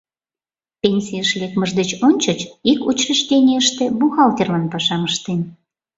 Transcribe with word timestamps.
Пенсийыш 0.81 1.29
лекмыж 1.39 1.71
деч 1.79 1.89
ончыч 2.07 2.39
ик 2.71 2.79
учрежденийыште 2.89 3.85
бухгалтерлан 3.99 4.65
пашам 4.71 5.01
ыштен. 5.09 5.41